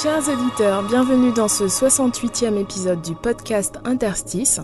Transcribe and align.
Chers 0.00 0.28
auditeurs, 0.28 0.84
bienvenue 0.84 1.32
dans 1.32 1.48
ce 1.48 1.64
68e 1.64 2.56
épisode 2.56 3.02
du 3.02 3.16
podcast 3.16 3.80
Interstice. 3.84 4.60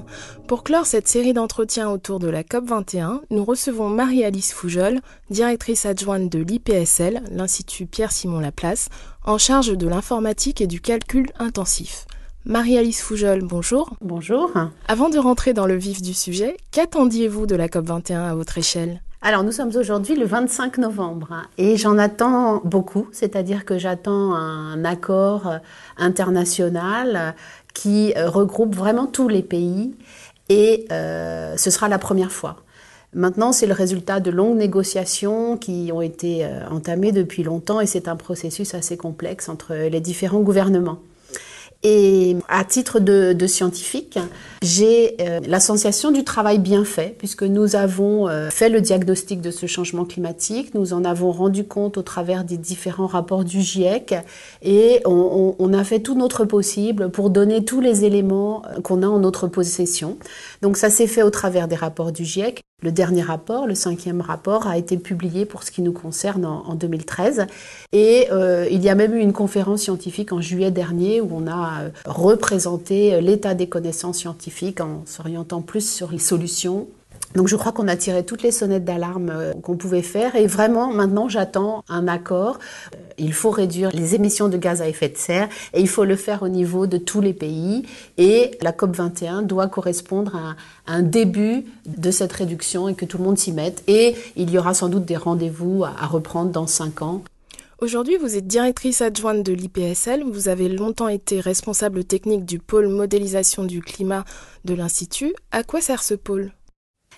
Pour 0.47 0.63
clore 0.63 0.87
cette 0.87 1.09
série 1.09 1.33
d'entretiens 1.33 1.91
autour 1.91 2.21
de 2.21 2.29
la 2.29 2.45
COP21, 2.45 3.21
nous 3.31 3.45
recevons 3.45 3.89
Marie-Alice 3.89 4.53
Foujol, 4.53 5.01
directrice 5.31 5.87
adjointe 5.87 6.31
de 6.31 6.39
l'IPSL, 6.39 7.25
l'Institut 7.33 7.87
Pierre-Simon 7.87 8.39
Laplace, 8.39 8.91
en 9.25 9.37
charge 9.37 9.77
de 9.77 9.89
l'informatique 9.89 10.61
et 10.61 10.69
du 10.69 10.81
calcul 10.81 11.27
intensif. 11.41 12.07
Marie-Alice 12.45 13.03
Foujol, 13.03 13.43
bonjour. 13.43 13.91
Bonjour. 14.03 14.53
Avant 14.87 15.09
de 15.09 15.19
rentrer 15.19 15.53
dans 15.53 15.67
le 15.67 15.75
vif 15.75 16.01
du 16.01 16.15
sujet, 16.15 16.57
qu'attendiez-vous 16.71 17.47
de 17.47 17.57
la 17.57 17.67
COP21 17.67 18.21
à 18.21 18.35
votre 18.37 18.57
échelle? 18.57 19.03
Alors 19.27 19.43
nous 19.43 19.53
sommes 19.53 19.75
aujourd'hui 19.75 20.17
le 20.17 20.27
25 20.27 20.77
novembre 20.77 21.29
hein, 21.33 21.45
et 21.57 21.79
j'en 21.79 21.97
attends 21.97 22.61
beaucoup, 22.63 23.09
c'est-à-dire 23.11 23.65
que 23.65 23.79
j'attends 23.79 24.35
un 24.35 24.85
accord 24.85 25.47
euh, 25.47 25.59
international 25.97 27.17
euh, 27.17 27.31
qui 27.73 28.13
euh, 28.19 28.29
regroupe 28.29 28.77
vraiment 28.77 29.07
tous 29.07 29.29
les 29.29 29.41
pays 29.41 29.95
et 30.51 30.85
ce 30.91 31.71
sera 31.71 31.89
la 31.89 31.99
première 31.99 32.31
fois. 32.31 32.57
Maintenant, 33.15 33.53
c'est 33.53 33.67
le 33.67 33.73
résultat 33.73 34.21
de 34.21 34.31
longues 34.31 34.59
négociations 34.59 35.57
qui 35.57 35.91
ont 35.91 36.03
été 36.03 36.47
entamées 36.71 37.13
depuis 37.13 37.45
longtemps 37.45 37.81
et 37.81 37.87
c'est 37.87 38.09
un 38.09 38.17
processus 38.17 38.75
assez 38.75 38.99
complexe 38.99 39.49
entre 39.49 39.75
les 39.75 40.01
différents 40.01 40.41
gouvernements. 40.41 40.99
Et 41.83 42.37
à 42.49 42.63
titre 42.65 43.01
de 43.01 43.47
scientifique, 43.47 44.19
j'ai 44.65 45.17
euh, 45.21 45.41
la 45.47 45.61
sensation 45.61 46.11
du 46.11 46.25
travail 46.25 46.59
bien 46.59 46.85
fait, 46.85 47.15
puisque 47.19 47.43
nous 47.43 47.77
avons 47.77 48.29
euh, 48.29 48.49
fait 48.49 48.71
le 48.71 48.81
diagnostic 48.81 49.43
de 49.43 49.51
ce 49.51 49.67
changement 49.67 50.07
climatique, 50.07 50.75
nous 50.75 50.95
en 50.95 51.05
avons 51.05 51.33
rendu 51.33 51.65
compte 51.65 51.99
au 51.99 52.03
travers 52.03 52.45
des 52.45 52.57
différents 52.57 53.07
rapports 53.07 53.45
du 53.45 53.61
GIEC, 53.61 54.15
et 54.63 55.03
on, 55.05 55.73
a 55.75 55.85
fait 55.85 56.01
tout 56.01 56.15
notre 56.15 56.45
possible 56.45 57.11
pour 57.11 57.31
donner 57.31 57.65
tous 57.65 57.81
les 57.81 58.05
éléments 58.05 58.63
euh, 58.67 58.81
qu'on 58.81 59.03
a 59.03 59.07
en 59.07 59.19
notre 59.19 59.49
possession. 59.49 60.17
Donc 60.63 60.79
ça 60.79 60.89
s'est 60.89 61.07
fait 61.07 61.23
au 61.23 61.31
travers 61.31 61.69
des 61.69 61.77
rapports 61.77 62.11
du 62.11 62.25
GIEC. 62.25 62.63
Le 62.83 62.93
dernier 62.93 63.23
rapport, 63.23 63.67
le 63.67 63.75
cinquième 63.75 64.21
rapport, 64.21 64.67
a 64.67 64.77
été 64.77 64.99
publié 64.99 65.47
pour 65.47 65.63
ce 65.63 65.71
qui 65.71 65.81
nous 65.81 65.93
concerne 65.93 66.45
en, 66.45 66.65
en 66.67 66.75
2013. 66.75 67.47
Et 67.93 68.29
euh, 68.31 68.67
il 68.71 68.83
y 68.83 68.89
a 68.89 68.95
même 68.95 69.15
eu 69.15 69.21
une 69.21 69.33
conférence 69.33 69.83
scientifique 69.83 70.33
en 70.33 70.41
juillet 70.41 70.71
dernier 70.71 71.21
où 71.21 71.31
on 71.33 71.47
a 71.47 71.85
représenté 72.05 73.21
l'état 73.21 73.55
des 73.55 73.69
connaissances 73.69 74.19
scientifiques 74.19 74.54
en 74.81 75.03
s'orientant 75.07 75.63
plus 75.63 75.89
sur 75.89 76.11
les 76.11 76.19
solutions. 76.19 76.87
Donc 77.35 77.49
je 77.49 77.57
crois 77.57 77.73
qu'on 77.73 77.89
a 77.89 77.97
tiré 77.97 78.25
toutes 78.25 78.43
les 78.43 78.53
sonnettes 78.53 78.85
d'alarme 78.85 79.31
euh, 79.31 79.53
qu'on 79.55 79.77
pouvait 79.77 80.03
faire 80.03 80.37
et 80.37 80.47
vraiment 80.47 80.93
maintenant 80.93 81.29
j'attends 81.29 81.83
un 81.89 82.07
accord. 82.07 82.59
Euh, 82.95 82.99
Il 83.19 83.33
faut 83.33 83.51
réduire 83.51 83.91
les 83.93 84.15
émissions 84.15 84.49
de 84.49 84.57
gaz 84.57 84.83
à 84.83 84.89
effet 84.89 85.09
de 85.09 85.17
serre 85.17 85.49
et 85.73 85.81
il 85.81 85.89
faut 85.89 86.05
le 86.05 86.15
faire 86.17 86.45
au 86.45 86.49
niveau 86.49 86.87
de 86.87 86.97
tous 86.97 87.21
les 87.21 87.33
pays 87.33 87.85
et 88.19 88.53
la 88.63 88.73
COP 88.73 88.95
21 88.95 89.43
doit 89.43 89.67
correspondre 89.67 90.37
à 90.37 90.55
un 90.93 91.03
début 91.03 91.65
de 91.87 92.11
cette 92.13 92.33
réduction 92.33 92.89
et 92.89 92.95
que 92.95 93.05
tout 93.05 93.19
le 93.19 93.25
monde 93.25 93.39
s'y 93.39 93.53
mette 93.53 93.83
et 93.89 94.15
il 94.37 94.51
y 94.51 94.59
aura 94.59 94.75
sans 94.75 94.89
doute 94.89 95.05
des 95.05 95.17
rendez-vous 95.17 95.85
à 95.85 95.93
à 96.01 96.07
reprendre 96.07 96.51
dans 96.51 96.67
cinq 96.67 97.03
ans 97.03 97.23
Aujourd'hui, 97.85 98.17
vous 98.17 98.35
êtes 98.35 98.47
directrice 98.47 99.03
adjointe 99.03 99.43
de 99.43 99.53
l'IPSL. 99.53 100.25
Vous 100.25 100.49
avez 100.49 100.71
longtemps 100.71 101.09
été 101.09 101.39
responsable 101.39 102.03
technique 102.03 102.47
du 102.47 102.59
pôle 102.59 102.89
modélisation 102.89 103.63
du 103.63 103.83
climat 103.83 104.25
de 104.65 104.73
l'Institut. 104.73 105.35
À 105.51 105.65
quoi 105.65 105.83
sert 105.83 106.03
ce 106.03 106.15
pôle? 106.15 106.53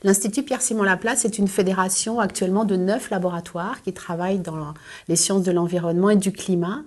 L'Institut 0.03 0.43
Pierre-Simon 0.43 0.83
Laplace 0.83 1.25
est 1.25 1.39
une 1.39 1.47
fédération 1.47 2.19
actuellement 2.19 2.65
de 2.65 2.75
neuf 2.75 3.11
laboratoires 3.11 3.81
qui 3.83 3.93
travaillent 3.93 4.41
dans 4.41 4.75
les 5.07 5.15
sciences 5.15 5.45
de 5.45 5.53
l'environnement 5.53 6.11
et 6.11 6.17
du 6.17 6.33
climat. 6.33 6.83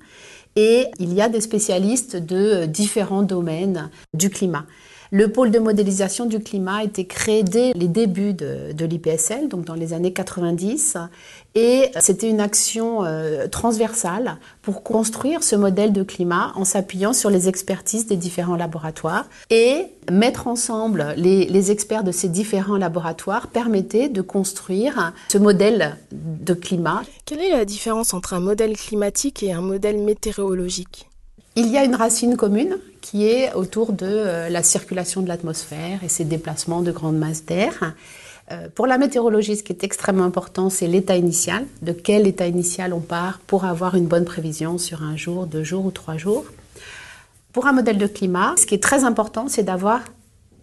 Et 0.57 0.87
il 0.99 1.13
y 1.13 1.21
a 1.21 1.29
des 1.29 1.39
spécialistes 1.39 2.17
de 2.17 2.65
différents 2.65 3.23
domaines 3.23 3.89
du 4.13 4.29
climat. 4.29 4.65
Le 5.11 5.31
pôle 5.31 5.49
de 5.49 5.57
modélisation 5.57 6.27
du 6.27 6.39
climat 6.39 6.77
a 6.77 6.83
été 6.83 7.07
créé 7.07 7.41
dès 7.41 7.71
les 7.73 7.87
débuts 7.87 8.35
de, 8.35 8.73
de 8.73 8.85
l'IPSL, 8.85 9.47
donc 9.47 9.65
dans 9.65 9.73
les 9.73 9.93
années 9.93 10.13
90, 10.13 10.97
et 11.55 11.91
c'était 11.99 12.29
une 12.29 12.41
action 12.41 13.03
euh, 13.03 13.47
transversale 13.47 14.37
pour 14.61 14.83
construire 14.83 15.43
ce 15.43 15.55
modèle 15.55 15.93
de 15.93 16.03
climat 16.03 16.51
en 16.55 16.63
s'appuyant 16.63 17.13
sur 17.13 17.29
les 17.29 17.49
expertises 17.49 18.05
des 18.05 18.17
différents 18.17 18.55
laboratoires 18.55 19.25
et 19.49 19.87
mettre 20.11 20.47
ensemble 20.47 21.13
les, 21.17 21.45
les 21.45 21.71
experts 21.71 22.03
de 22.03 22.11
ces 22.11 22.29
différents 22.29 22.77
laboratoires 22.77 23.47
permettait 23.47 24.09
de 24.09 24.21
construire 24.21 25.13
ce 25.29 25.37
modèle 25.37 25.97
de 26.11 26.53
climat 26.53 27.01
Quelle 27.25 27.41
est 27.41 27.51
la 27.51 27.65
différence 27.65 28.13
entre 28.13 28.33
un 28.33 28.39
modèle 28.39 28.77
climatique 28.77 29.43
et 29.43 29.51
un 29.51 29.61
modèle 29.61 29.97
météorologique? 29.97 31.09
Il 31.55 31.67
y 31.67 31.77
a 31.77 31.83
une 31.83 31.95
racine 31.95 32.37
commune 32.37 32.77
qui 33.01 33.25
est 33.27 33.53
autour 33.53 33.91
de 33.91 34.05
euh, 34.05 34.49
la 34.49 34.63
circulation 34.63 35.21
de 35.21 35.27
l'atmosphère 35.27 36.03
et 36.03 36.07
ses 36.07 36.25
déplacements 36.25 36.81
de 36.81 36.91
grandes 36.91 37.17
masses 37.17 37.43
d'air. 37.43 37.95
Euh, 38.51 38.67
Pour 38.73 38.87
la 38.87 38.97
météorologie, 38.97 39.57
ce 39.57 39.63
qui 39.63 39.73
est 39.73 39.83
extrêmement 39.83 40.23
important, 40.23 40.69
c'est 40.69 40.87
l'état 40.87 41.15
initial. 41.15 41.65
De 41.81 41.91
quel 41.91 42.27
état 42.27 42.47
initial 42.47 42.93
on 42.93 42.99
part 42.99 43.39
pour 43.45 43.65
avoir 43.65 43.95
une 43.95 44.07
bonne 44.07 44.25
prévision 44.25 44.77
sur 44.77 45.03
un 45.03 45.15
jour, 45.15 45.45
deux 45.45 45.63
jours 45.63 45.85
ou 45.85 45.91
trois 45.91 46.17
jours. 46.17 46.45
Pour 47.53 47.65
un 47.65 47.73
modèle 47.73 47.97
de 47.97 48.07
climat, 48.07 48.53
ce 48.57 48.65
qui 48.65 48.75
est 48.75 48.83
très 48.83 49.03
important, 49.03 49.47
c'est 49.47 49.63
d'avoir 49.63 50.01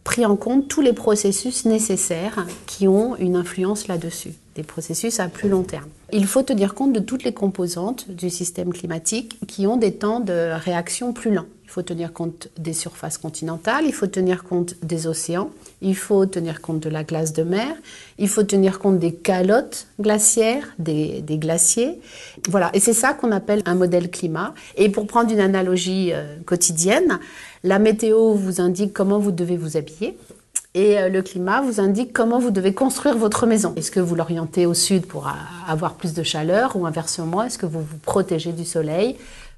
pris 0.05 0.25
en 0.25 0.37
compte 0.37 0.69
tous 0.69 0.81
les 0.81 0.93
processus 0.93 1.65
nécessaires 1.65 2.47
qui 2.67 2.87
ont 2.87 3.17
une 3.17 3.35
influence 3.35 3.89
là-dessus, 3.89 4.35
des 4.55 4.63
processus 4.63 5.19
à 5.19 5.27
plus 5.27 5.49
long 5.49 5.65
terme. 5.65 5.89
Il 6.13 6.27
faut 6.27 6.43
tenir 6.43 6.75
compte 6.75 6.93
de 6.93 7.01
toutes 7.01 7.25
les 7.25 7.35
composantes 7.35 8.09
du 8.09 8.31
système 8.31 8.73
climatique 8.73 9.37
qui 9.49 9.67
ont 9.67 9.77
des 9.77 9.95
temps 9.95 10.21
de 10.21 10.53
réaction 10.65 11.13
plus 11.13 11.33
lents. 11.35 11.47
Il 11.67 11.73
faut 11.73 11.83
tenir 11.83 12.13
compte 12.13 12.49
des 12.57 12.73
surfaces 12.73 13.19
continentales, 13.19 13.85
il 13.87 13.93
faut 13.93 14.07
tenir 14.07 14.45
compte 14.45 14.77
des 14.85 15.09
océans, 15.09 15.51
il 15.83 15.97
faut 15.97 16.25
tenir 16.25 16.63
compte 16.63 16.79
de 16.79 16.89
la 16.89 17.03
glace 17.03 17.33
de 17.33 17.43
mer, 17.43 17.75
il 18.19 18.29
faut 18.29 18.45
tenir 18.45 18.79
compte 18.79 19.01
des 19.01 19.13
calottes 19.13 19.89
glaciaires, 20.01 20.73
des, 20.79 21.23
glaciers. 21.29 22.01
Voilà, 22.49 22.71
et 22.73 22.79
c'est 22.79 22.93
ça 22.93 23.15
qu'on 23.15 23.33
appelle 23.33 23.63
un 23.67 23.75
modèle 23.75 24.13
climat. 24.13 24.55
Et 24.77 24.89
pour 24.91 25.09
prendre 25.09 25.33
une 25.33 25.41
analogie 25.41 26.13
euh, 26.13 26.37
quotidienne, 26.47 27.19
la 27.65 27.81
météo 27.81 28.35
vous 28.35 28.61
indique 28.61 28.93
comment 28.93 29.19
vous 29.19 29.33
devez 29.33 29.57
vous 29.57 29.77
habiller. 29.77 30.17
Et 30.75 30.99
euh, 30.99 31.09
le 31.09 31.21
climat 31.21 31.63
vous 31.63 31.81
indique 31.81 32.13
comment 32.13 32.39
vous 32.39 32.53
devez 32.53 32.75
construire 32.75 33.19
votre 33.19 33.45
maison. 33.47 33.73
Est-ce 33.75 33.91
que 33.91 33.99
vous 33.99 34.15
l'orientez 34.15 34.67
au 34.67 34.75
sud 34.75 35.05
pour 35.05 35.29
avoir 35.67 35.95
plus 35.95 36.15
de 36.15 36.23
chaleur 36.23 36.77
ou 36.77 36.87
inversement, 36.87 37.43
est-ce 37.43 37.59
que 37.59 37.67
vous 37.67 37.81
vous 37.81 37.99
protégez 37.99 38.53
du 38.53 38.65
soleil? 38.65 39.17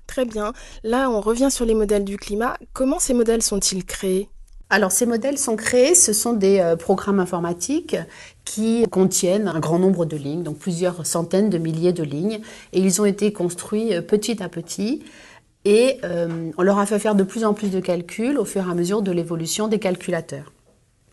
Très 0.09 0.25
bien. 0.25 0.53
Là, 0.83 1.09
on 1.11 1.21
revient 1.21 1.51
sur 1.53 1.65
les 1.65 1.75
modèles 1.75 2.05
du 2.05 2.17
climat. 2.17 2.57
Comment 2.73 2.99
ces 2.99 3.15
modèles 3.15 3.43
sont-ils 3.43 3.85
créés? 3.85 4.29
Alors 4.71 4.93
ces 4.93 5.07
modèles 5.07 5.39
sont 5.39 5.57
créés, 5.57 5.95
ce 5.95 6.13
sont 6.13 6.35
des 6.35 6.61
euh, 6.61 6.77
programmes 6.77 7.21
informatiques 7.21 7.97
qui 8.45 8.85
contiennent 8.91 9.49
un 9.49 9.61
grand 9.61 9.79
nombre 9.79 10.05
de 10.05 10.15
lignes, 10.15 10.43
donc 10.43 10.59
plusieurs 10.59 11.07
centaines 11.07 11.49
de 11.49 11.57
milliers 11.57 11.95
de 11.95 12.03
lignes, 12.03 12.41
et 12.75 12.81
ils 12.81 13.01
ont 13.01 13.07
été 13.07 13.33
construits 13.33 13.95
euh, 13.95 14.03
petit 14.03 14.43
à 14.43 14.51
petit. 14.51 15.03
Et 15.65 15.99
euh, 16.05 16.51
on 16.59 16.63
leur 16.63 16.79
a 16.79 16.85
fait 16.85 16.99
faire 16.99 17.15
de 17.15 17.23
plus 17.23 17.45
en 17.45 17.55
plus 17.55 17.71
de 17.71 17.81
calculs 17.81 18.39
au 18.39 18.45
fur 18.45 18.67
et 18.67 18.71
à 18.71 18.75
mesure 18.75 19.01
de 19.01 19.11
l'évolution 19.11 19.69
des 19.69 19.79
calculateurs. 19.79 20.53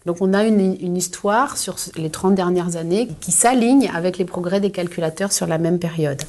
Donc 0.06 0.18
on 0.20 0.34
a 0.34 0.44
une, 0.44 0.76
une 0.82 0.98
histoire 0.98 1.58
sur 1.58 1.78
les 1.96 2.10
30 2.10 2.36
dernières 2.36 2.76
années 2.76 3.08
qui 3.22 3.32
s'aligne 3.32 3.90
avec 3.94 4.18
les 4.18 4.26
progrès 4.26 4.60
des 4.60 4.72
calculateurs 4.72 5.32
sur 5.32 5.48
la 5.48 5.58
même 5.58 5.80
période. 5.80 6.22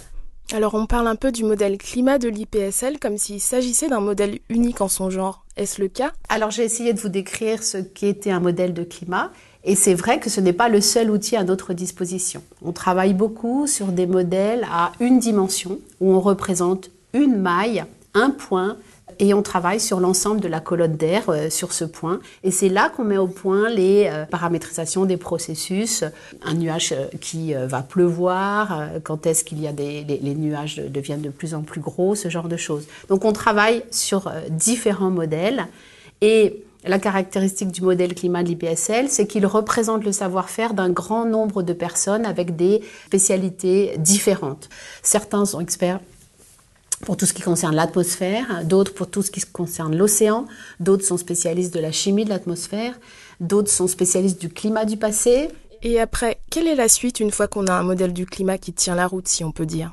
Alors, 0.53 0.75
on 0.75 0.87
parle 0.87 1.09
un 1.09 1.17
peu 1.17 1.33
du 1.33 1.43
modèle 1.43 1.77
climat 1.77 2.19
de 2.19 2.29
l'IPSL 2.29 3.01
comme 3.01 3.19
s'il 3.19 3.41
s'agissait 3.41 3.89
d'un 3.89 4.01
modèle 4.01 4.39
unique 4.49 4.81
en 4.81 4.89
son 4.89 5.11
genre. 5.11 5.45
Est-ce 5.57 5.81
le 5.81 5.89
cas? 5.89 6.13
Alors 6.29 6.51
j'ai 6.51 6.63
essayé 6.63 6.93
de 6.93 7.01
vous 7.01 7.09
décrire 7.09 7.63
ce 7.65 7.79
qu'était 7.79 8.31
un 8.31 8.41
modèle 8.41 8.73
de 8.73 8.85
climat. 8.85 9.33
Et 9.65 9.75
c'est 9.75 9.95
vrai 9.95 10.21
que 10.21 10.31
ce 10.31 10.41
n'est 10.41 10.53
pas 10.53 10.69
le 10.69 10.81
seul 10.81 11.11
outil 11.11 11.35
à 11.35 11.43
notre 11.43 11.75
disposition. 11.75 12.43
On 12.63 12.71
travaille 12.71 13.15
beaucoup 13.15 13.67
sur 13.67 13.87
des 13.87 14.07
modèles 14.07 14.65
à 14.71 14.93
une 15.01 15.19
dimension, 15.19 15.81
où 16.01 16.13
on 16.13 16.21
représente 16.21 16.91
une 17.13 17.37
maille, 17.37 17.85
un 18.15 18.31
point, 18.31 18.77
et 19.19 19.35
on 19.35 19.43
travaille 19.43 19.81
sur 19.81 20.01
l'ensemble 20.01 20.41
de 20.41 20.49
la 20.49 20.61
colonne 20.61 20.97
d'air 20.97 21.25
euh, 21.29 21.49
sur 21.51 21.73
ce 21.73 21.85
point. 21.85 22.21
Et 22.43 22.51
c'est 22.51 22.69
là 22.69 22.91
qu'on 22.91 23.05
met 23.05 23.19
au 23.19 23.29
point 23.29 23.69
les 23.71 24.09
euh, 24.11 24.27
paramétrisations 24.27 25.05
des 25.05 25.17
processus, 25.17 26.05
un 26.43 26.55
nuage 26.55 26.93
euh, 26.93 27.07
qui 27.21 27.55
va 27.55 27.83
pleuvoir, 27.83 28.89
quand 29.05 29.27
est-ce 29.27 29.45
qu'il 29.45 29.61
y 29.61 29.67
a 29.67 29.73
des 29.73 30.05
les, 30.05 30.19
les 30.19 30.35
nuages 30.35 30.77
deviennent 30.77 31.23
de 31.23 31.31
plus 31.31 31.55
en 31.55 31.63
plus 31.63 31.81
gros, 31.81 32.15
ce 32.15 32.29
genre 32.29 32.49
de 32.49 32.57
choses. 32.57 32.87
Donc 33.09 33.25
on 33.25 33.33
travaille 33.33 33.83
sur 33.91 34.31
différents 34.51 35.11
modèles 35.11 35.67
et 36.21 36.63
la 36.85 36.99
caractéristique 36.99 37.71
du 37.71 37.83
modèle 37.83 38.15
climat 38.15 38.43
de 38.43 38.49
l'IPSL, 38.49 39.09
c'est 39.09 39.27
qu'il 39.27 39.47
représente 39.47 40.05
le 40.05 40.13
savoir-faire 40.13 40.75
d'un 40.75 40.91
grand 40.91 41.25
nombre 41.25 41.63
de 41.63 41.73
personnes 41.73 42.25
avec 42.25 42.57
des 42.57 42.83
spécialités 43.07 43.95
différentes. 43.99 44.69
Certains 45.03 45.45
sont 45.45 45.61
experts 45.61 46.01
pour 47.07 47.17
tout 47.17 47.25
ce 47.25 47.33
qui 47.33 47.43
concerne 47.43 47.77
l'atmosphère, 47.77 48.65
d'autres 48.65 48.93
pour 48.93 49.09
tout 49.09 49.23
ce 49.23 49.31
qui 49.31 49.41
concerne 49.41 49.97
l'océan, 49.97 50.47
d'autres 50.81 51.05
sont 51.05 51.17
spécialistes 51.17 51.73
de 51.73 51.79
la 51.79 51.93
chimie 51.93 52.25
de 52.25 52.31
l'atmosphère, 52.31 52.99
d'autres 53.39 53.71
sont 53.71 53.87
spécialistes 53.87 54.41
du 54.41 54.49
climat 54.49 54.85
du 54.85 54.97
passé. 54.97 55.49
Et 55.85 56.01
après, 56.01 56.41
quelle 56.51 56.67
est 56.67 56.75
la 56.75 56.89
suite 56.89 57.21
une 57.21 57.31
fois 57.31 57.47
qu'on 57.47 57.69
a 57.69 57.73
un 57.73 57.85
modèle 57.85 58.13
du 58.13 58.27
climat 58.27 58.59
qui 58.59 58.73
tient 58.73 58.97
la 58.97 59.07
route, 59.07 59.29
si 59.29 59.45
on 59.45 59.53
peut 59.53 59.67
dire? 59.67 59.93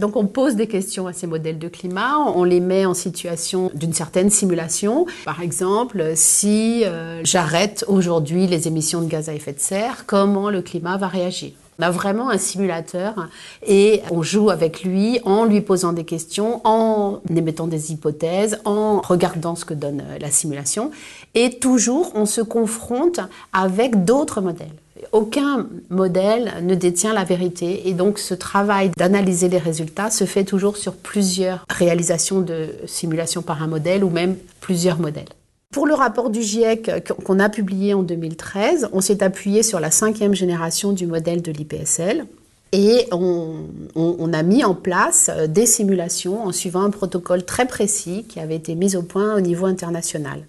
Donc 0.00 0.16
on 0.16 0.26
pose 0.26 0.56
des 0.56 0.66
questions 0.66 1.06
à 1.06 1.12
ces 1.12 1.28
modèles 1.28 1.58
de 1.58 1.68
climat, 1.68 2.18
on 2.18 2.42
les 2.42 2.60
met 2.60 2.84
en 2.84 2.94
situation 2.94 3.70
d'une 3.72 3.94
certaine 3.94 4.28
simulation. 4.28 5.06
Par 5.24 5.40
exemple, 5.40 6.12
si 6.16 6.82
euh, 6.84 7.22
j'arrête 7.22 7.84
aujourd'hui 7.86 8.48
les 8.48 8.66
émissions 8.66 9.00
de 9.00 9.08
gaz 9.08 9.28
à 9.28 9.34
effet 9.34 9.52
de 9.52 9.60
serre, 9.60 10.04
comment 10.06 10.50
le 10.50 10.62
climat 10.62 10.98
va 10.98 11.06
réagir? 11.06 11.52
On 11.80 11.82
a 11.82 11.90
vraiment 11.90 12.28
un 12.28 12.38
simulateur 12.38 13.28
et 13.66 14.02
on 14.10 14.22
joue 14.22 14.50
avec 14.50 14.84
lui 14.84 15.18
en 15.24 15.44
lui 15.44 15.62
posant 15.62 15.92
des 15.92 16.04
questions, 16.04 16.60
en 16.64 17.20
émettant 17.34 17.66
des 17.66 17.92
hypothèses, 17.92 18.58
en 18.64 19.00
regardant 19.00 19.56
ce 19.56 19.64
que 19.64 19.74
donne 19.74 20.02
euh, 20.02 20.18
la 20.18 20.30
simulation. 20.30 20.90
Et 21.34 21.58
toujours, 21.58 22.12
on 22.14 22.26
se 22.26 22.42
confronte 22.42 23.20
avec 23.52 24.04
d'autres 24.04 24.42
modèles. 24.42 24.68
Aucun 25.12 25.66
modèle 25.88 26.52
ne 26.62 26.74
détient 26.74 27.14
la 27.14 27.24
vérité 27.24 27.88
et 27.88 27.94
donc 27.94 28.18
ce 28.18 28.34
travail 28.34 28.90
d'analyser 28.98 29.48
les 29.48 29.58
résultats 29.58 30.10
se 30.10 30.24
fait 30.24 30.44
toujours 30.44 30.76
sur 30.76 30.92
plusieurs 30.94 31.64
réalisations 31.70 32.40
de 32.40 32.68
simulation 32.86 33.40
par 33.40 33.62
un 33.62 33.66
modèle 33.66 34.04
ou 34.04 34.10
même 34.10 34.36
plusieurs 34.60 34.98
modèles. 34.98 35.24
Pour 35.72 35.86
le 35.86 35.94
rapport 35.94 36.30
du 36.30 36.42
GIEC 36.42 36.90
qu'on 37.24 37.38
a 37.38 37.48
publié 37.48 37.94
en 37.94 38.02
2013, 38.02 38.88
on 38.92 39.00
s'est 39.00 39.22
appuyé 39.22 39.62
sur 39.62 39.78
la 39.78 39.92
cinquième 39.92 40.34
génération 40.34 40.90
du 40.90 41.06
modèle 41.06 41.42
de 41.42 41.52
l'IPSL 41.52 42.26
et 42.72 43.06
on, 43.12 44.32
a 44.32 44.42
mis 44.42 44.64
en 44.64 44.74
place 44.74 45.30
euh, 45.32 45.46
des 45.46 45.66
simulations 45.66 46.44
en 46.44 46.50
suivant 46.50 46.82
un 46.82 46.90
protocole 46.90 47.44
très 47.44 47.66
précis 47.66 48.24
qui 48.28 48.40
avait 48.40 48.56
été 48.56 48.74
mis 48.74 48.96
au 48.96 49.02
point 49.02 49.36
au 49.36 49.40
niveau 49.40 49.66
international. 49.66 50.42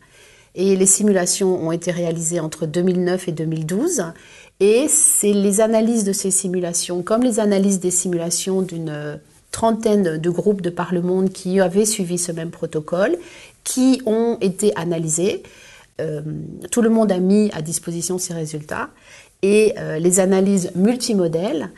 Et 0.55 0.75
les 0.75 0.85
simulations 0.87 1.67
ont 1.67 1.71
été 1.71 1.91
réalisées 1.91 2.39
entre 2.39 2.65
2009 2.65 3.27
et 3.27 3.31
2012. 3.31 4.05
Et 4.59 4.87
c'est 4.87 5.33
les 5.33 5.61
analyses 5.61 6.03
de 6.03 6.13
ces 6.13 6.31
simulations, 6.31 7.03
comme 7.03 7.21
les 7.21 7.39
analyses 7.39 7.79
des 7.79 7.91
simulations 7.91 8.63
d'une 8.63 9.19
trentaine 9.51 10.17
de 10.17 10.29
groupes 10.29 10.61
de 10.61 10.69
par 10.69 10.93
le 10.93 11.01
monde 11.01 11.31
qui 11.31 11.59
avaient 11.59 11.85
suivi 11.85 12.17
ce 12.17 12.31
même 12.31 12.51
protocole 12.51 13.17
qui 13.63 14.01
ont 14.05 14.37
été 14.41 14.75
analysés. 14.75 15.43
Euh, 15.99 16.21
tout 16.71 16.81
le 16.81 16.89
monde 16.89 17.11
a 17.11 17.19
mis 17.19 17.51
à 17.53 17.61
disposition 17.61 18.17
ces 18.17 18.33
résultats 18.33 18.89
et 19.41 19.73
euh, 19.77 19.99
les 19.99 20.19
analyses 20.19 20.71
multimodèles 20.75 21.69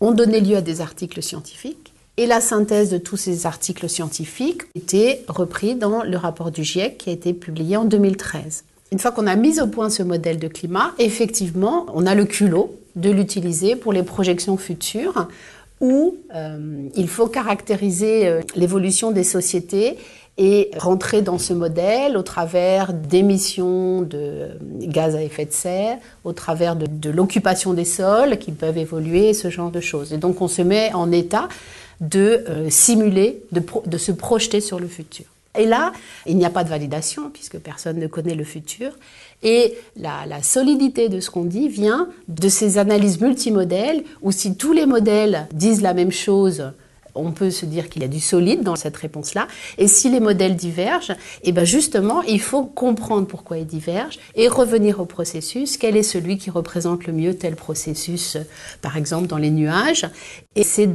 ont 0.00 0.12
donné 0.12 0.40
lieu 0.40 0.56
à 0.56 0.60
des 0.60 0.80
articles 0.80 1.22
scientifiques 1.22 1.92
et 2.16 2.26
la 2.26 2.40
synthèse 2.40 2.90
de 2.90 2.98
tous 2.98 3.16
ces 3.16 3.46
articles 3.46 3.88
scientifiques 3.88 4.62
était 4.74 5.24
repris 5.28 5.76
dans 5.76 6.02
le 6.02 6.16
rapport 6.16 6.50
du 6.50 6.64
GIEC 6.64 6.98
qui 6.98 7.10
a 7.10 7.12
été 7.12 7.32
publié 7.32 7.76
en 7.76 7.84
2013. 7.84 8.64
Une 8.90 8.98
fois 8.98 9.12
qu'on 9.12 9.26
a 9.26 9.36
mis 9.36 9.60
au 9.60 9.66
point 9.66 9.90
ce 9.90 10.02
modèle 10.02 10.38
de 10.38 10.48
climat, 10.48 10.92
effectivement, 10.98 11.86
on 11.94 12.06
a 12.06 12.14
le 12.14 12.24
culot 12.24 12.74
de 12.96 13.10
l'utiliser 13.10 13.76
pour 13.76 13.92
les 13.92 14.02
projections 14.02 14.56
futures 14.56 15.28
où 15.80 16.16
euh, 16.34 16.88
il 16.94 17.08
faut 17.08 17.28
caractériser 17.28 18.40
l'évolution 18.56 19.10
des 19.10 19.24
sociétés 19.24 19.96
et 20.38 20.70
rentrer 20.76 21.20
dans 21.20 21.38
ce 21.38 21.52
modèle 21.52 22.16
au 22.16 22.22
travers 22.22 22.92
d'émissions 22.92 24.02
de 24.02 24.50
gaz 24.82 25.16
à 25.16 25.22
effet 25.22 25.44
de 25.44 25.52
serre, 25.52 25.98
au 26.22 26.32
travers 26.32 26.76
de, 26.76 27.10
l'occupation 27.10 27.74
des 27.74 27.84
sols 27.84 28.38
qui 28.38 28.52
peuvent 28.52 28.78
évoluer, 28.78 29.34
ce 29.34 29.50
genre 29.50 29.72
de 29.72 29.80
choses. 29.80 30.12
Et 30.12 30.16
donc 30.16 30.40
on 30.40 30.48
se 30.48 30.62
met 30.62 30.94
en 30.94 31.10
état 31.10 31.48
de 32.00 32.44
euh, 32.48 32.70
simuler, 32.70 33.42
de, 33.50 33.60
de 33.86 33.98
se 33.98 34.12
projeter 34.12 34.60
sur 34.60 34.78
le 34.78 34.86
futur. 34.86 35.26
Et 35.56 35.66
là, 35.66 35.92
il 36.26 36.36
n'y 36.36 36.44
a 36.44 36.50
pas 36.50 36.64
de 36.64 36.68
validation 36.68 37.30
puisque 37.30 37.58
personne 37.58 37.98
ne 37.98 38.06
connaît 38.06 38.34
le 38.34 38.44
futur. 38.44 38.92
Et 39.42 39.74
la, 39.96 40.42
solidité 40.42 41.08
de 41.08 41.20
ce 41.20 41.30
qu'on 41.30 41.44
dit 41.44 41.68
vient 41.68 42.08
de 42.28 42.48
ces 42.48 42.78
analyses 42.78 43.20
multimodèles 43.20 44.04
où 44.22 44.32
si 44.32 44.56
tous 44.56 44.72
les 44.72 44.86
modèles 44.86 45.46
disent 45.52 45.82
la 45.82 45.94
même 45.94 46.12
chose, 46.12 46.72
on 47.14 47.32
peut 47.32 47.50
se 47.50 47.66
dire 47.66 47.88
qu'il 47.88 48.02
y 48.02 48.04
a 48.04 48.08
du 48.08 48.20
solide 48.20 48.62
dans 48.62 48.76
cette 48.76 48.96
réponse-là. 48.96 49.48
Et 49.78 49.88
si 49.88 50.08
les 50.10 50.20
modèles 50.20 50.56
divergent, 50.56 51.14
eh 51.42 51.52
ben 51.52 51.64
justement, 51.64 52.22
il 52.22 52.40
faut 52.40 52.64
comprendre 52.64 53.26
pourquoi 53.26 53.58
ils 53.58 53.66
divergent 53.66 54.18
et 54.34 54.48
revenir 54.48 55.00
au 55.00 55.04
processus. 55.04 55.76
Quel 55.76 55.96
est 55.96 56.02
celui 56.02 56.38
qui 56.38 56.50
représente 56.50 57.06
le 57.06 57.12
mieux 57.12 57.34
tel 57.34 57.56
processus, 57.56 58.36
par 58.80 58.96
exemple 58.96 59.26
dans 59.26 59.38
les 59.38 59.50
nuages? 59.50 60.06
Et 60.54 60.62
c'est 60.62 60.90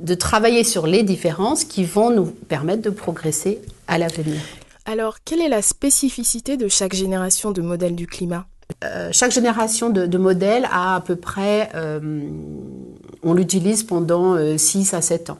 de 0.00 0.14
travailler 0.14 0.64
sur 0.64 0.86
les 0.86 1.02
différences 1.02 1.64
qui 1.64 1.84
vont 1.84 2.10
nous 2.10 2.26
permettre 2.26 2.82
de 2.82 2.90
progresser 2.90 3.60
à 3.88 3.98
l'avenir. 3.98 4.40
Alors, 4.86 5.16
quelle 5.24 5.40
est 5.40 5.48
la 5.48 5.62
spécificité 5.62 6.56
de 6.56 6.68
chaque 6.68 6.94
génération 6.94 7.50
de 7.50 7.60
modèles 7.60 7.96
du 7.96 8.06
climat? 8.06 8.46
Euh, 8.84 9.08
chaque 9.12 9.32
génération 9.32 9.90
de, 9.90 10.18
modèles 10.18 10.68
a 10.70 10.94
à 10.94 11.00
peu 11.00 11.16
près, 11.16 11.70
euh, 11.74 12.20
on 13.22 13.34
l'utilise 13.34 13.82
pendant 13.82 14.36
6 14.56 14.94
euh, 14.94 14.96
à 14.96 15.02
7 15.02 15.30
ans 15.30 15.38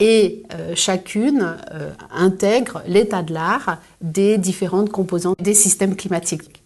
et 0.00 0.42
euh, 0.54 0.72
chacune 0.74 1.56
euh, 1.72 1.90
intègre 2.12 2.82
l'état 2.86 3.22
de 3.22 3.32
l'art 3.32 3.78
des 4.00 4.38
différentes 4.38 4.90
composantes 4.90 5.36
des 5.40 5.54
systèmes 5.54 5.96
climatiques. 5.96 6.62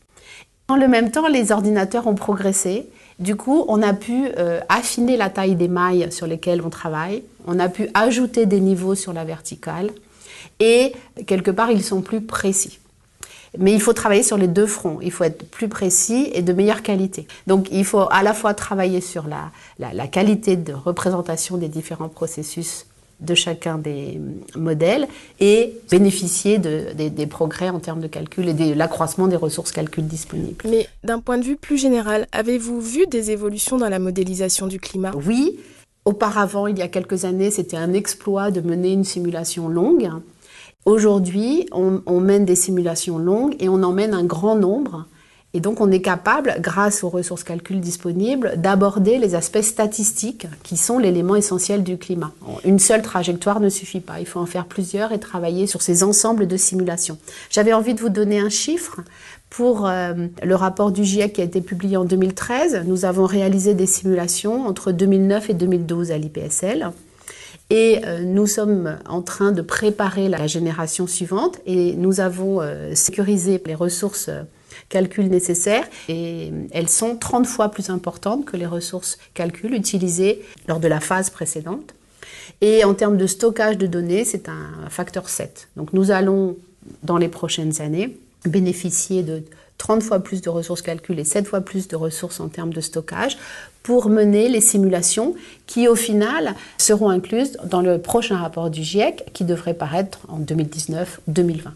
En 0.68 0.76
le 0.76 0.88
même 0.88 1.10
temps, 1.10 1.28
les 1.28 1.52
ordinateurs 1.52 2.06
ont 2.06 2.14
progressé. 2.14 2.88
Du 3.18 3.36
coup, 3.36 3.64
on 3.68 3.82
a 3.82 3.94
pu 3.94 4.28
euh, 4.38 4.60
affiner 4.68 5.16
la 5.16 5.30
taille 5.30 5.56
des 5.56 5.68
mailles 5.68 6.10
sur 6.10 6.26
lesquelles 6.26 6.62
on 6.62 6.70
travaille. 6.70 7.22
On 7.46 7.58
a 7.58 7.68
pu 7.68 7.88
ajouter 7.94 8.46
des 8.46 8.60
niveaux 8.60 8.94
sur 8.94 9.12
la 9.12 9.24
verticale. 9.24 9.90
Et 10.60 10.92
quelque 11.26 11.50
part, 11.50 11.70
ils 11.70 11.84
sont 11.84 12.00
plus 12.00 12.20
précis. 12.20 12.78
Mais 13.56 13.72
il 13.72 13.80
faut 13.80 13.92
travailler 13.92 14.22
sur 14.22 14.36
les 14.36 14.48
deux 14.48 14.66
fronts. 14.66 14.98
Il 15.02 15.10
faut 15.10 15.24
être 15.24 15.48
plus 15.48 15.68
précis 15.68 16.30
et 16.34 16.42
de 16.42 16.52
meilleure 16.52 16.82
qualité. 16.82 17.26
Donc 17.46 17.68
il 17.70 17.84
faut 17.84 18.06
à 18.10 18.22
la 18.22 18.34
fois 18.34 18.52
travailler 18.54 19.00
sur 19.00 19.26
la, 19.26 19.50
la 19.78 20.06
qualité 20.06 20.56
de 20.56 20.72
représentation 20.72 21.56
des 21.56 21.68
différents 21.68 22.08
processus 22.08 22.84
de 23.20 23.34
chacun 23.34 23.78
des 23.78 24.20
modèles 24.56 25.08
et 25.40 25.74
bénéficier 25.90 26.58
des, 26.58 27.26
progrès 27.26 27.68
en 27.68 27.80
termes 27.80 28.00
de 28.00 28.06
calcul 28.06 28.48
et 28.48 28.54
de 28.54 28.72
l'accroissement 28.74 29.26
des 29.26 29.36
ressources 29.36 29.72
calcul 29.72 30.06
disponibles. 30.06 30.64
Mais 30.68 30.86
d'un 31.02 31.18
point 31.18 31.38
de 31.38 31.44
vue 31.44 31.56
plus 31.56 31.78
général, 31.78 32.26
avez-vous 32.32 32.80
vu 32.80 33.06
des 33.06 33.30
évolutions 33.30 33.76
dans 33.76 33.88
la 33.88 33.98
modélisation 33.98 34.66
du 34.66 34.78
climat? 34.78 35.12
Oui. 35.26 35.58
Auparavant, 36.04 36.68
il 36.68 36.78
y 36.78 36.82
a 36.82 36.88
quelques 36.88 37.24
années, 37.24 37.50
c'était 37.50 37.76
un 37.76 37.92
exploit 37.92 38.50
de 38.50 38.60
mener 38.60 38.92
une 38.92 39.04
simulation 39.04 39.68
longue. 39.68 40.08
Aujourd'hui, 40.84 41.68
on 41.72 42.20
mène 42.20 42.44
des 42.44 42.56
simulations 42.56 43.18
longues 43.18 43.56
et 43.60 43.68
on 43.68 43.82
en 43.82 43.92
mène 43.92 44.14
un 44.14 44.24
grand 44.24 44.56
nombre 44.56 45.06
et 45.54 45.60
donc 45.60 45.80
on 45.80 45.90
est 45.90 46.02
capable, 46.02 46.56
grâce 46.60 47.02
aux 47.02 47.08
ressources 47.08 47.42
calcul 47.42 47.80
disponibles, 47.80 48.52
d'aborder 48.58 49.16
les 49.16 49.34
aspects 49.34 49.62
statistiques 49.62 50.46
qui 50.62 50.76
sont 50.76 50.98
l'élément 50.98 51.36
essentiel 51.36 51.82
du 51.82 51.96
climat. 51.96 52.32
Une 52.64 52.78
seule 52.78 53.00
trajectoire 53.00 53.58
ne 53.58 53.70
suffit 53.70 54.00
pas, 54.00 54.20
il 54.20 54.26
faut 54.26 54.40
en 54.40 54.46
faire 54.46 54.66
plusieurs 54.66 55.12
et 55.12 55.18
travailler 55.18 55.66
sur 55.66 55.80
ces 55.80 56.02
ensembles 56.02 56.46
de 56.46 56.56
simulations. 56.58 57.16
J'avais 57.48 57.72
envie 57.72 57.94
de 57.94 58.00
vous 58.00 58.10
donner 58.10 58.38
un 58.38 58.50
chiffre. 58.50 59.00
Pour 59.48 59.86
euh, 59.86 60.12
le 60.42 60.54
rapport 60.54 60.92
du 60.92 61.04
GIEC 61.04 61.32
qui 61.32 61.40
a 61.40 61.44
été 61.44 61.62
publié 61.62 61.96
en 61.96 62.04
2013, 62.04 62.82
nous 62.84 63.06
avons 63.06 63.24
réalisé 63.24 63.72
des 63.72 63.86
simulations 63.86 64.66
entre 64.66 64.92
2009 64.92 65.48
et 65.48 65.54
2012 65.54 66.12
à 66.12 66.18
l'IPSL. 66.18 66.92
Et 67.70 68.00
euh, 68.04 68.22
nous 68.22 68.46
sommes 68.46 68.98
en 69.06 69.20
train 69.20 69.52
de 69.52 69.60
préparer 69.60 70.28
la 70.28 70.46
génération 70.46 71.06
suivante 71.06 71.58
et 71.66 71.94
nous 71.94 72.20
avons 72.20 72.62
euh, 72.62 72.94
sécurisé 72.94 73.62
les 73.66 73.74
ressources 73.74 74.30
calculs 74.88 75.28
nécessaires 75.28 75.86
et 76.08 76.50
elles 76.70 76.88
sont 76.88 77.16
30 77.16 77.46
fois 77.46 77.70
plus 77.70 77.90
importantes 77.90 78.46
que 78.46 78.56
les 78.56 78.66
ressources 78.66 79.18
calcul 79.34 79.74
utilisées 79.74 80.42
lors 80.66 80.80
de 80.80 80.88
la 80.88 81.00
phase 81.00 81.28
précédente. 81.28 81.94
Et 82.60 82.84
en 82.84 82.94
termes 82.94 83.16
de 83.16 83.26
stockage 83.26 83.76
de 83.76 83.86
données, 83.86 84.24
c'est 84.24 84.48
un 84.48 84.88
facteur 84.88 85.28
7. 85.28 85.68
Donc 85.76 85.92
nous 85.92 86.10
allons, 86.10 86.56
dans 87.02 87.18
les 87.18 87.28
prochaines 87.28 87.82
années, 87.82 88.16
bénéficier 88.46 89.22
de 89.22 89.42
30 89.78 90.02
fois 90.02 90.20
plus 90.20 90.42
de 90.42 90.50
ressources 90.50 90.82
calcul 90.82 91.18
et 91.18 91.24
7 91.24 91.46
fois 91.46 91.60
plus 91.60 91.88
de 91.88 91.96
ressources 91.96 92.40
en 92.40 92.48
termes 92.48 92.72
de 92.72 92.80
stockage 92.80 93.38
pour 93.82 94.08
mener 94.10 94.48
les 94.48 94.60
simulations 94.60 95.34
qui, 95.66 95.88
au 95.88 95.94
final, 95.94 96.54
seront 96.76 97.08
incluses 97.08 97.56
dans 97.64 97.80
le 97.80 97.98
prochain 97.98 98.36
rapport 98.36 98.70
du 98.70 98.82
GIEC 98.82 99.32
qui 99.32 99.44
devrait 99.44 99.74
paraître 99.74 100.18
en 100.28 100.40
2019-2020. 100.40 101.70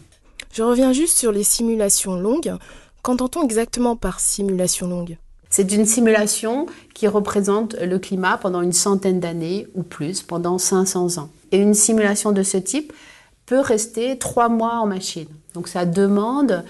Je 0.51 0.61
reviens 0.61 0.93
juste 0.93 1.17
sur 1.17 1.31
les 1.31 1.43
simulations 1.43 2.15
longues. 2.15 2.53
Qu'entend-on 3.01 3.43
exactement 3.43 3.95
par 3.95 4.19
simulation 4.19 4.87
longue? 4.87 5.17
C'est 5.49 5.71
une 5.71 5.85
simulation 5.85 6.67
qui 6.93 7.07
représente 7.07 7.75
le 7.75 7.99
climat 7.99 8.37
pendant 8.37 8.61
une 8.61 8.73
centaine 8.73 9.19
d'années 9.19 9.67
ou 9.75 9.83
plus, 9.83 10.21
pendant 10.21 10.57
500 10.57 11.19
ans. 11.19 11.29
Et 11.51 11.57
une 11.57 11.73
simulation 11.73 12.31
de 12.31 12.43
ce 12.43 12.57
type 12.57 12.91
peut 13.45 13.59
rester 13.59 14.17
trois 14.17 14.49
mois 14.49 14.79
en 14.79 14.87
machine. 14.87 15.27
Donc 15.53 15.67
ça 15.67 15.85
demande 15.85 16.63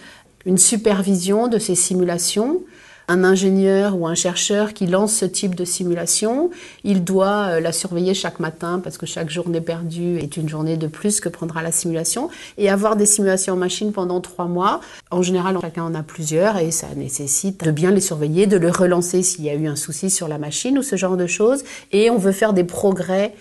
une 0.45 0.57
supervision 0.57 1.47
de 1.47 1.57
ces 1.57 1.75
simulations 1.75 2.61
un 3.07 3.23
ingénieur 3.23 3.97
ou 3.97 4.07
un 4.07 4.15
chercheur 4.15 4.73
qui 4.73 4.87
lance 4.87 5.13
ce 5.13 5.25
type 5.25 5.55
de 5.55 5.65
simulation, 5.65 6.51
il 6.83 7.03
doit 7.03 7.47
euh, 7.49 7.59
la 7.59 7.71
surveiller 7.71 8.13
chaque 8.13 8.39
matin 8.39 8.79
parce 8.83 8.97
que 8.97 9.05
chaque 9.05 9.29
journée 9.29 9.61
perdue 9.61 10.17
est 10.19 10.37
une 10.37 10.47
journée 10.47 10.77
de 10.77 10.87
plus 10.87 11.19
que 11.19 11.29
prendra 11.29 11.61
la 11.61 11.71
simulation 11.71 12.29
et 12.57 12.69
avoir 12.69 12.95
des 12.95 13.05
simulations 13.05 13.53
en 13.53 13.57
machine 13.57 13.91
pendant 13.91 14.21
trois 14.21 14.45
mois. 14.45 14.81
En 15.11 15.21
général, 15.21 15.57
chacun 15.61 15.83
en 15.83 15.95
a 15.95 16.03
plusieurs 16.03 16.57
et 16.57 16.71
ça 16.71 16.87
nécessite 16.95 17.63
de 17.63 17.71
bien 17.71 17.91
les 17.91 18.01
surveiller, 18.01 18.47
de 18.47 18.57
le 18.57 18.69
relancer 18.69 19.21
s'il 19.21 19.45
y 19.45 19.49
a 19.49 19.55
eu 19.55 19.67
un 19.67 19.75
souci 19.75 20.09
sur 20.09 20.27
la 20.27 20.37
machine 20.37 20.77
ou 20.77 20.81
ce 20.81 20.95
genre 20.95 21.17
de 21.17 21.27
choses. 21.27 21.63
Et 21.91 22.09
on 22.09 22.17
veut 22.17 22.31
faire 22.31 22.53
des 22.53 22.63
progrès 22.63 23.33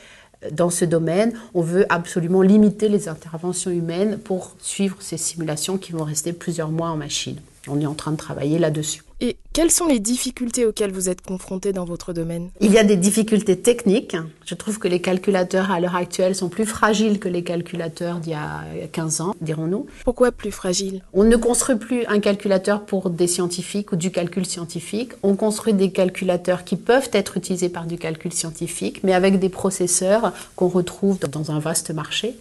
dans 0.51 0.71
ce 0.71 0.85
domaine. 0.85 1.33
On 1.55 1.63
veut 1.63 1.87
absolument 1.89 2.43
limiter 2.43 2.89
les 2.89 3.09
interventions 3.09 3.71
humaines 3.71 4.19
pour 4.19 4.55
suivre 4.61 4.97
ces 5.01 5.17
simulations 5.17 5.79
qui 5.79 5.93
vont 5.93 6.05
rester 6.05 6.33
plusieurs 6.33 6.71
mois 6.71 6.89
en 6.89 6.97
machine. 6.97 7.37
On 7.69 7.81
est 7.81 7.87
en 7.87 7.95
train 7.95 8.13
de 8.13 8.17
travailler 8.17 8.59
là-dessus. 8.59 9.03
Et 9.25 9.37
quelles 9.53 9.71
sont 9.71 9.87
les 9.87 10.01
difficultés 10.01 10.67
auxquelles 10.67 10.91
vous 10.91 11.09
êtes 11.09 11.25
confrontés 11.25 11.73
dans 11.73 11.85
votre 11.85 12.13
domaine? 12.13 12.51
Il 12.61 12.73
y 12.73 12.79
a 12.79 12.83
des 12.83 12.97
difficultés 12.97 13.57
techniques. 13.57 14.17
Je 14.45 14.57
trouve 14.57 14.81
que 14.81 14.89
les 14.89 15.01
calculateurs 15.01 15.71
à 15.71 15.79
l'heure 15.79 15.95
actuelle 15.95 16.35
sont 16.35 16.49
plus 16.49 16.67
fragiles 16.67 17.21
que 17.21 17.29
les 17.29 17.45
calculateurs 17.45 18.17
d'il 18.17 18.33
y 18.33 18.35
a 18.35 18.65
15 18.91 19.21
ans, 19.21 19.37
dirons-nous. 19.41 19.87
Pourquoi 20.03 20.33
plus 20.33 20.51
fragiles? 20.51 21.03
On 21.13 21.23
ne 21.23 21.37
construit 21.37 21.77
plus 21.77 22.05
un 22.07 22.19
calculateur 22.19 22.85
pour 22.85 23.11
des 23.11 23.29
scientifiques 23.29 23.93
ou 23.93 23.97
du 23.97 24.11
calcul 24.11 24.45
scientifique. 24.45 25.13
On 25.23 25.37
construit 25.37 25.73
des 25.73 25.93
calculateurs 25.93 26.65
qui 26.65 26.75
peuvent 26.75 27.11
être 27.13 27.37
utilisés 27.37 27.69
par 27.69 27.87
du 27.87 27.99
calcul 27.99 28.33
scientifique, 28.33 29.05
mais 29.05 29.15
avec 29.15 29.39
des 29.39 29.51
processeurs 29.51 30.33
qu'on 30.57 30.67
retrouve 30.67 31.21
dans 31.21 31.53
un 31.53 31.61
vaste 31.61 31.93
marché. 31.93 32.35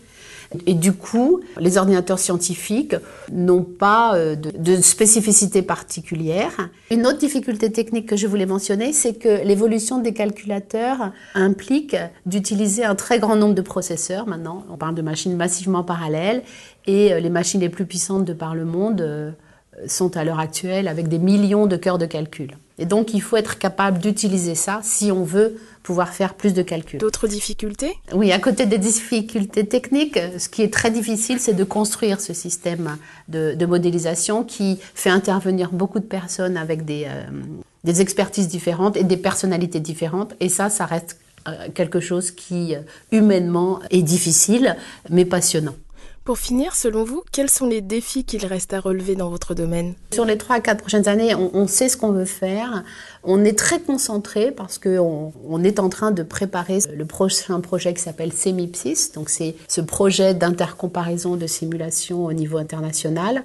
Et 0.65 0.73
du 0.73 0.93
coup, 0.93 1.41
les 1.59 1.77
ordinateurs 1.77 2.19
scientifiques 2.19 2.95
n'ont 3.31 3.63
pas 3.63 4.15
euh, 4.15 4.35
de, 4.35 4.75
spécificité 4.81 5.61
particulière. 5.61 6.69
Une 6.89 7.07
autre 7.07 7.19
difficulté 7.19 7.71
technique 7.71 8.07
que 8.07 8.15
je 8.15 8.27
voulais 8.27 8.45
mentionner, 8.45 8.93
c'est 8.93 9.13
que 9.13 9.45
l'évolution 9.45 9.99
des 9.99 10.13
calculateurs 10.13 11.11
implique 11.35 11.95
d'utiliser 12.25 12.83
un 12.83 12.95
très 12.95 13.19
grand 13.19 13.35
nombre 13.35 13.55
de 13.55 13.61
processeurs. 13.61 14.27
Maintenant, 14.27 14.65
on 14.69 14.77
parle 14.77 14.95
de 14.95 15.01
machines 15.01 15.35
massivement 15.35 15.83
parallèles 15.83 16.43
et 16.85 17.13
euh, 17.13 17.19
les 17.19 17.29
machines 17.29 17.61
les 17.61 17.69
plus 17.69 17.85
puissantes 17.85 18.25
de 18.25 18.33
par 18.33 18.55
le 18.55 18.65
monde 18.65 19.01
euh, 19.01 19.31
sont 19.87 20.17
à 20.17 20.23
l'heure 20.23 20.39
actuelle 20.39 20.87
avec 20.87 21.07
des 21.07 21.19
millions 21.19 21.65
de 21.65 21.77
cœurs 21.77 21.97
de 21.97 22.05
calcul. 22.05 22.57
Et 22.77 22.85
donc, 22.85 23.13
il 23.13 23.21
faut 23.21 23.37
être 23.37 23.57
capable 23.57 23.99
d'utiliser 23.99 24.55
ça 24.55 24.79
si 24.83 25.11
on 25.11 25.23
veut 25.23 25.57
pouvoir 25.83 26.09
faire 26.09 26.35
plus 26.35 26.53
de 26.53 26.61
calculs. 26.61 26.99
D'autres 26.99 27.27
difficultés? 27.27 27.95
Oui, 28.13 28.31
à 28.31 28.39
côté 28.39 28.65
des 28.65 28.77
difficultés 28.77 29.65
techniques, 29.65 30.19
ce 30.37 30.49
qui 30.49 30.61
est 30.61 30.73
très 30.73 30.91
difficile, 30.91 31.39
c'est 31.39 31.53
de 31.53 31.63
construire 31.63 32.21
ce 32.21 32.33
système 32.33 32.97
de, 33.27 33.55
de, 33.55 33.65
modélisation 33.65 34.43
qui 34.43 34.79
fait 34.93 35.09
intervenir 35.09 35.71
beaucoup 35.71 35.99
de 35.99 36.05
personnes 36.05 36.57
avec 36.57 36.85
des, 36.85 37.05
euh, 37.07 37.23
des 37.83 38.01
expertises 38.01 38.47
différentes 38.47 38.97
et 38.97 39.03
des 39.03 39.17
personnalités 39.17 39.79
différentes. 39.79 40.35
Et 40.39 40.49
ça, 40.49 40.69
ça 40.69 40.85
reste 40.85 41.17
euh, 41.47 41.69
quelque 41.73 41.99
chose 41.99 42.31
qui, 42.31 42.75
euh, 42.75 42.81
humainement, 43.11 43.79
est 43.89 44.03
difficile, 44.03 44.75
mais 45.09 45.25
passionnant. 45.25 45.75
Pour 46.23 46.37
finir, 46.37 46.75
selon 46.75 47.03
vous, 47.03 47.23
quels 47.31 47.49
sont 47.49 47.65
les 47.65 47.81
défis 47.81 48.25
qu'il 48.25 48.45
reste 48.45 48.73
à 48.73 48.79
relever 48.79 49.15
dans 49.15 49.31
votre 49.31 49.55
domaine? 49.55 49.95
Sur 50.13 50.23
les 50.23 50.37
trois 50.37 50.57
à 50.57 50.59
quatre 50.59 50.81
prochaines 50.81 51.07
années, 51.07 51.33
on, 51.33 51.65
sait 51.65 51.89
ce 51.89 51.97
qu'on 51.97 52.11
veut 52.11 52.25
faire. 52.25 52.83
On 53.23 53.43
est 53.43 53.57
très 53.57 53.79
concentré 53.79 54.51
parce 54.51 54.77
qu'on 54.77 55.33
on 55.49 55.63
est 55.63 55.79
en 55.79 55.89
train 55.89 56.11
de 56.11 56.21
préparer 56.21 56.77
le 56.95 57.05
prochain 57.05 57.59
projet 57.59 57.95
qui 57.95 58.03
s'appelle 58.03 58.33
Semipsis. 58.33 59.13
Donc 59.15 59.29
c'est 59.29 59.55
ce 59.67 59.81
projet 59.81 60.35
d'intercomparaison 60.35 61.37
de 61.37 61.47
simulation 61.47 62.25
au 62.25 62.33
niveau 62.33 62.59
international. 62.59 63.43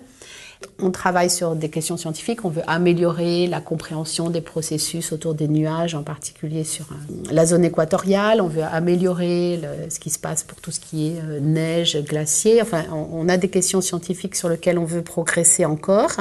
On 0.80 0.90
travaille 0.90 1.30
sur 1.30 1.54
des 1.54 1.68
questions 1.68 1.96
scientifiques, 1.96 2.44
on 2.44 2.48
veut 2.48 2.62
améliorer 2.66 3.46
la 3.46 3.60
compréhension 3.60 4.30
des 4.30 4.40
processus 4.40 5.12
autour 5.12 5.34
des 5.34 5.48
nuages, 5.48 5.94
en 5.94 6.02
particulier 6.02 6.64
sur 6.64 6.86
euh, 6.92 7.32
la 7.32 7.46
zone 7.46 7.64
équatoriale, 7.64 8.40
on 8.40 8.48
veut 8.48 8.62
améliorer 8.62 9.60
ce 9.88 9.98
qui 9.98 10.10
se 10.10 10.18
passe 10.18 10.44
pour 10.44 10.60
tout 10.60 10.70
ce 10.70 10.80
qui 10.80 11.08
est 11.08 11.20
euh, 11.20 11.40
neige, 11.40 12.02
glacier. 12.04 12.60
Enfin, 12.62 12.84
on 12.92 13.28
a 13.28 13.36
des 13.36 13.48
questions 13.48 13.80
scientifiques 13.80 14.36
sur 14.36 14.48
lesquelles 14.48 14.78
on 14.78 14.84
veut 14.84 15.02
progresser 15.02 15.64
encore. 15.64 16.12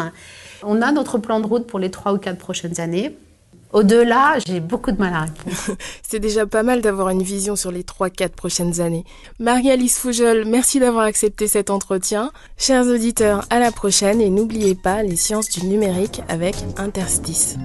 On 0.63 0.81
a 0.81 0.91
notre 0.91 1.17
plan 1.17 1.39
de 1.39 1.47
route 1.47 1.67
pour 1.67 1.79
les 1.79 1.91
trois 1.91 2.13
ou 2.13 2.17
quatre 2.17 2.37
prochaines 2.37 2.79
années. 2.79 3.15
Au-delà, 3.75 4.37
j'ai 4.47 4.61
beaucoup 4.61 4.93
de 4.93 4.97
mal 4.97 5.13
à 5.13 5.21
répondre. 5.23 5.77
C'est 6.01 6.19
déjà 6.21 6.45
pas 6.45 6.63
mal 6.63 6.79
d'avoir 6.79 7.09
une 7.09 7.21
vision 7.21 7.57
sur 7.57 7.71
les 7.71 7.83
3-4 7.83 8.29
prochaines 8.29 8.79
années. 8.79 9.03
Marie-Alice 9.39 9.99
Foujol, 9.99 10.45
merci 10.45 10.79
d'avoir 10.79 11.03
accepté 11.03 11.49
cet 11.49 11.69
entretien. 11.69 12.31
Chers 12.57 12.87
auditeurs, 12.87 13.43
à 13.49 13.59
la 13.59 13.71
prochaine 13.71 14.21
et 14.21 14.29
n'oubliez 14.29 14.75
pas 14.75 15.03
les 15.03 15.17
sciences 15.17 15.49
du 15.49 15.65
numérique 15.65 16.21
avec 16.29 16.55
Interstice. 16.77 17.57